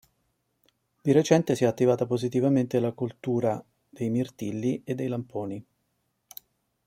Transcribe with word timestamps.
Di 1.03 1.11
recente 1.11 1.55
si 1.55 1.63
è 1.63 1.67
attivata 1.67 2.07
positivamente 2.07 2.79
la 2.79 2.91
coltura 2.91 3.63
dei 3.87 4.09
mirtilli 4.09 4.81
e 4.83 4.95
dei 4.95 5.07
lamponi. 5.07 5.63